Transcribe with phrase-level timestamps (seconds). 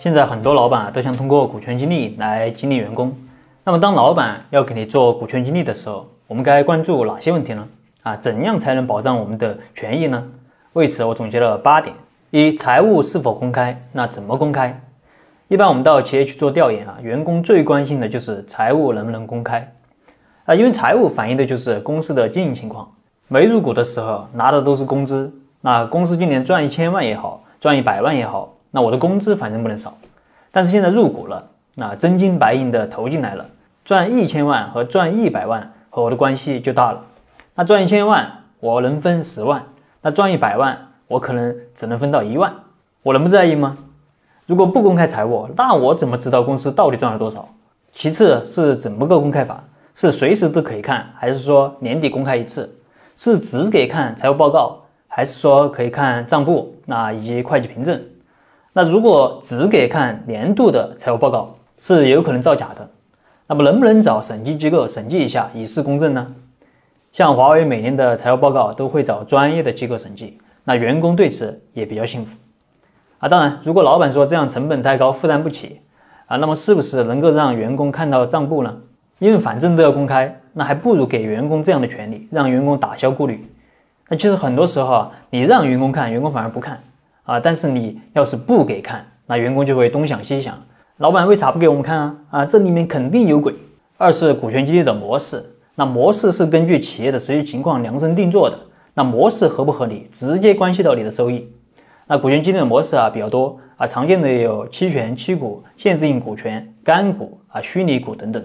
[0.00, 3.12] 现在很多老板都想通过股权激励来激励员工。
[3.64, 7.66] 那么，当老板要给你做股权激励的时候，我们该关注哪些问题呢？
[8.04, 10.22] 啊，怎样才能保障我们的权益呢？
[10.74, 11.96] 为此，我总结了八点：
[12.30, 13.76] 一、财务是否公开？
[13.90, 14.80] 那怎么公开？
[15.48, 19.68] 一般我们到企业去做调研啊，员工最关心的就是财务能不能公开
[20.44, 22.88] 啊，因为财务反映的就是公司的经营情况。
[23.26, 25.28] 没入股的时候拿的都是工资，
[25.60, 29.96] 那公司今年赚一千万也好，赚一百万也好，那我的工资反正不能少。
[30.50, 33.46] 但是现在入股了，那真金白银的投进来了，
[33.84, 37.04] 赚一千万和赚一百万和我的关系就大了。
[37.54, 39.62] 那赚一千万我能分十万，
[40.02, 42.52] 那赚一百万我可能只能分到一万，
[43.02, 43.76] 我能不在意吗？
[44.46, 47.46] 如果不公开财务，那我怎么知道公司到底赚了多少？
[47.92, 49.62] 其次是怎么个公开法？
[49.94, 52.72] 是随时都可以看，还是说年底公开一次？
[53.16, 58.00] 是只给看财务报告，还是说可以看账簿那以及会计凭证？
[58.78, 62.88] 那如果只给看年度的财务报告，是有可能造假的。
[63.48, 66.24] 那么能不能找审计机构审计一下，以示公正呢？
[67.10, 72.38] 像华为每年的财务报告都会找专业的机构审计，那员工对此也比较幸福
[73.18, 73.28] 啊。
[73.28, 75.80] 当然，如果老板说这样成本太高，负担不起
[76.26, 78.76] 啊，那么是不是能够让员工看到账簿呢？
[79.18, 83.44] 因为反正都要公开，那还不如给员工这样的权利，让员工打消顾虑。
[84.08, 86.80] 那其实很多时候啊，你让员工看，员工反而不看
[87.28, 87.38] 啊。
[87.38, 90.58] 但是你要是不给看，那员工就会东想西想，
[90.96, 92.16] 老板为啥不给我们看啊？
[92.30, 93.54] 啊，这里面肯定有鬼。
[93.96, 98.58] 二是股权激励的模式，那模式是根据企业的实际情况量身定做的，
[98.94, 101.46] 那模式合不合理，直接关系到你的收益。
[102.06, 108.42] 那股权激励的模式啊比较多啊，常见的有期权、期股、限制性股权、干股啊、虚拟股等等。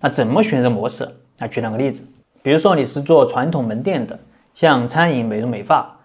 [0.00, 1.08] 那怎么选择模式？
[1.38, 2.02] 那举两个例子，
[2.42, 4.16] 比如说你是做传统门店的，
[4.54, 5.98] 像餐饮、美容美发，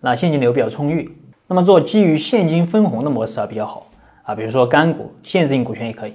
[0.00, 1.14] 那现金流比较充裕，
[1.50, 3.84] 那么做基于现金分红的模式啊比较好
[4.22, 6.14] 啊，比如说干股、限制性股权也可以。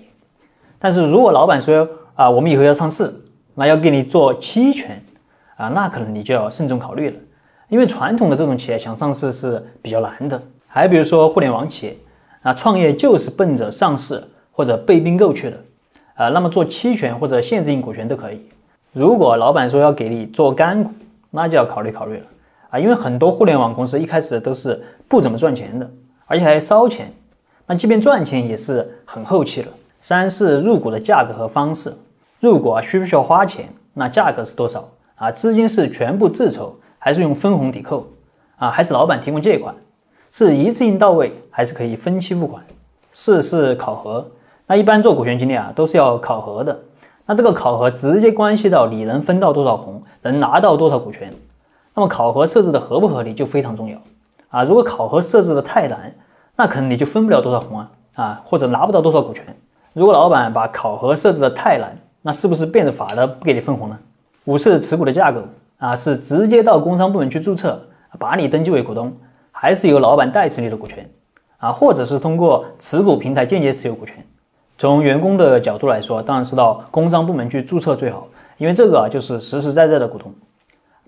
[0.80, 3.14] 但是如果老板说啊，我们以后要上市，
[3.54, 5.04] 那要给你做期权
[5.58, 7.18] 啊，那可能你就要慎重考虑了，
[7.68, 10.42] 因为传统的这种企业想上市是比较难的。
[10.68, 11.98] 还比如说互联网企业
[12.42, 15.58] 啊，创业就是奔着上市或者被并购去的。
[16.14, 18.40] 啊，那么做期权或者限制性股权都可以。
[18.94, 20.92] 如果老板说要给你做干股，
[21.30, 22.24] 那就要考虑考虑了
[22.76, 25.90] 啊，因为很多互联网公司一开始都是不怎么赚钱的，
[26.26, 27.10] 而且还烧钱。
[27.66, 29.70] 那即便赚钱也是很后期了。
[30.02, 31.96] 三是入股的价格和方式，
[32.42, 33.70] 入股啊需不需要花钱？
[33.94, 35.32] 那价格是多少啊？
[35.32, 38.06] 资金是全部自筹，还是用分红抵扣
[38.58, 38.70] 啊？
[38.70, 39.74] 还是老板提供借款？
[40.30, 42.62] 是一次性到位，还是可以分期付款？
[43.14, 44.30] 四是考核。
[44.68, 46.78] 那一般做股权激励啊，都是要考核的。
[47.26, 51.34] 那这个考核直接关系到你能分到多少红，能拿到多少股权。
[51.96, 53.98] 那么考核设置的合不合理就非常重要
[54.50, 54.64] 啊。
[54.64, 56.14] 如果考核设置的太难，
[56.56, 59.44] 那可能你就分不了多少红啊啊，或者拿不到多少股权。
[59.94, 63.98] 如果老板把考核设置的太难，那是不是变着法的不给你分红呢？
[64.44, 65.42] 五是持股的架构
[65.78, 67.82] 啊，是直接到工商部门去注册，
[68.20, 69.12] 把你登记为股东，
[69.52, 71.10] 还是由老板代持你的股权
[71.58, 74.16] 啊，或者是通过持股平台间接持有股权？
[74.78, 78.28] 从员工的角度来说，当然是到工商部门去注册最好，
[78.58, 80.34] 因为这个啊就是实实在在的股东。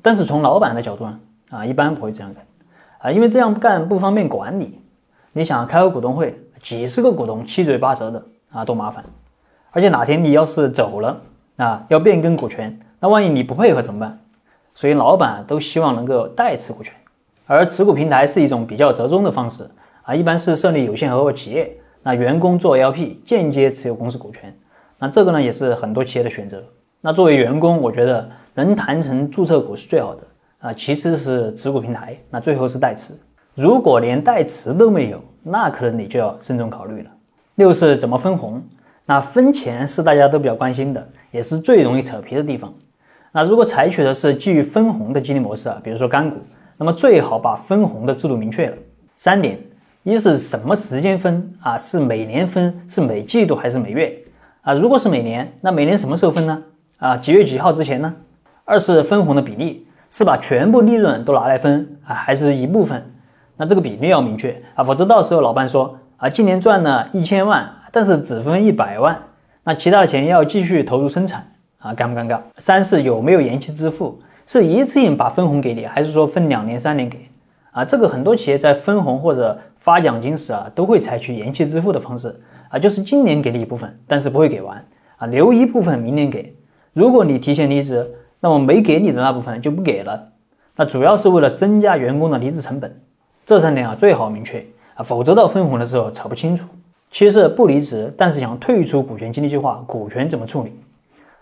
[0.08, 1.20] 但是从老板的角度呢，
[1.50, 2.46] 啊一般不会这样干，
[3.00, 4.80] 啊因为这样干不方便管理。
[5.34, 8.24] 你想开个股东会，几十个股东七嘴八舌的
[8.54, 9.04] 啊，多麻烦。
[9.72, 11.20] 而且哪天你要是走了
[11.58, 14.18] 啊，要变更股权，那万一你不配合怎么办？
[14.74, 16.94] 所以老板都希望能够代持股权，
[17.46, 19.70] 而持股平台是一种比较折中的方式
[20.04, 21.78] 啊，一般是设立有限合伙企业。
[22.02, 24.58] 那员工做 LP 间接持有公司股权，
[25.00, 26.64] 那这个呢也是很多企业的选择。
[27.08, 30.22] 那作为员工，我觉得能谈成注册股是最好的
[30.60, 33.14] 啊，其次是持股平台，那最后是代持。
[33.56, 37.10] 如果连代持都没有，那可能你就要慎重考虑了。
[37.56, 38.62] 六是怎么分红？
[39.06, 42.74] 那分钱是大家都比较关心的，也是最容易扯皮的地方。
[43.32, 46.42] 那如果采取的是基于分红的激励模式啊，比如说干股，
[46.76, 48.76] 那么最好把分红的制度明确了。
[49.16, 49.58] 三点。
[50.04, 51.78] 一是什么时间分啊？
[51.78, 54.14] 是每年分，是每季度还是每月
[54.60, 54.74] 啊？
[54.74, 56.62] 如果是每年，那每年什么时候分呢？
[56.98, 58.14] 啊，几月几号之前呢？
[58.66, 63.12] 二是分红的比例，是把全部利润都拿来分啊，还是一部分？
[63.56, 69.16] 那这个比例要明确啊，否则到时候老板说啊，今年赚了一千万，但是只分一百万，
[69.64, 72.40] 那其他的钱要继续投入生产啊，尴不尴尬？
[72.58, 74.20] 三是有没有延期支付？
[74.48, 77.30] 是一次性把分红给你，还是说分两年、三年给？
[77.72, 84.84] 啊，这个很多企业在分红或者发奖金时啊，都会采取延期支付的方式啊，就是今年给你一部分，但是不会给完
[85.18, 86.57] 啊，留一部分明年给。
[86.98, 90.30] 如果你提前离职，那么没给你的那部分就不给了。
[90.76, 93.00] 那主要是为了增加员工的离职成本。
[93.46, 94.66] 这三点啊最好明确
[94.96, 96.66] 啊，否则到分红的时候扯不清楚。
[97.12, 100.72] 其次不离职，但是想退出股权激励计划，股权怎么处理？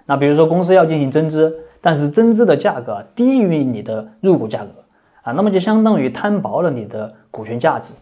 [0.06, 4.72] 那比如说公司要进行增资，但是增资的价格低于你的入股价格
[5.22, 7.94] 啊，那么就相当于摊薄了你的股权价值。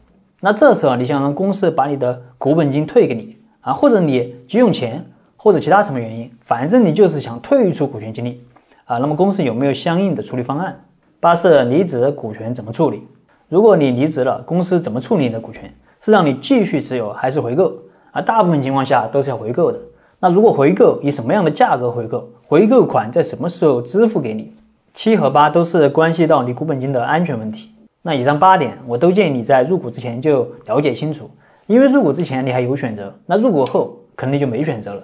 [0.42, 5.06] 那这时候你想让公司把你的股本金退给你啊，或者你急用钱，
[5.44, 8.42] 或者其他什么原因，反正你就是想退出股权激励
[8.86, 10.74] 啊，那么公司有没有相应的处理方案？
[11.19, 13.06] 八是离职股权怎么处理？
[13.50, 15.69] 如果你离职了，公司怎么处理你的股权？
[16.00, 17.74] 是让你继续持有还是回购？
[18.12, 19.78] 啊，大部分情况下都是要回购的。
[20.18, 22.25] 那如果回购，以什么样的价格回购？
[22.48, 24.54] 回购款在什么时候支付给你？
[24.94, 27.69] 七和八都是关系到你股本金的安全问题。
[28.01, 31.30] 那以上八点，我都建议你在入股之前就了解清楚，
[31.68, 35.04] 因为入股之前你还有选择，那入股后肯定就没选择了。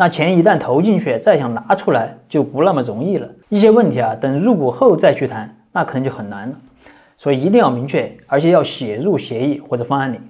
[0.00, 3.28] 那钱一旦投进去，再想拿出来就不那么容易了。
[3.48, 6.54] 一些问题啊，等入股后再去谈，那可能就很难了。
[7.16, 10.20] 所以一定要明确，而且要写入协议或者方案里。